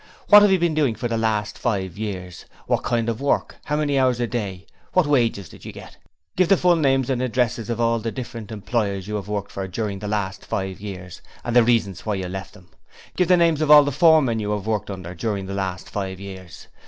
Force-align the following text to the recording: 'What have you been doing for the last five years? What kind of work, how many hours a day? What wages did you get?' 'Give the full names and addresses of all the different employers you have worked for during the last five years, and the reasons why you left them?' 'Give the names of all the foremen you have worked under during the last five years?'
'What 0.29 0.41
have 0.41 0.51
you 0.51 0.57
been 0.57 0.73
doing 0.73 0.95
for 0.95 1.07
the 1.07 1.15
last 1.15 1.59
five 1.59 1.95
years? 1.95 2.45
What 2.65 2.81
kind 2.83 3.07
of 3.07 3.21
work, 3.21 3.57
how 3.65 3.75
many 3.75 3.99
hours 3.99 4.19
a 4.19 4.25
day? 4.25 4.65
What 4.93 5.05
wages 5.05 5.47
did 5.47 5.63
you 5.63 5.71
get?' 5.71 5.97
'Give 6.35 6.47
the 6.49 6.57
full 6.57 6.75
names 6.75 7.07
and 7.11 7.21
addresses 7.21 7.69
of 7.69 7.79
all 7.79 7.99
the 7.99 8.11
different 8.11 8.51
employers 8.51 9.07
you 9.07 9.13
have 9.17 9.27
worked 9.27 9.51
for 9.51 9.67
during 9.67 9.99
the 9.99 10.07
last 10.07 10.43
five 10.43 10.81
years, 10.81 11.21
and 11.43 11.55
the 11.55 11.61
reasons 11.61 12.03
why 12.03 12.15
you 12.15 12.27
left 12.27 12.55
them?' 12.55 12.69
'Give 13.15 13.27
the 13.27 13.37
names 13.37 13.61
of 13.61 13.69
all 13.69 13.83
the 13.83 13.91
foremen 13.91 14.39
you 14.39 14.49
have 14.53 14.65
worked 14.65 14.89
under 14.89 15.13
during 15.13 15.45
the 15.45 15.53
last 15.53 15.87
five 15.87 16.19
years?' 16.19 16.65